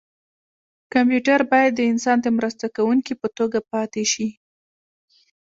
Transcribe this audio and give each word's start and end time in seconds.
کمپیوټر 0.93 1.39
باید 1.51 1.71
د 1.75 1.81
انسان 1.91 2.17
د 2.21 2.27
مرسته 2.37 2.65
کوونکي 2.75 3.13
په 3.21 3.27
توګه 3.37 3.59
پاتې 3.71 4.03
شي. 4.11 4.27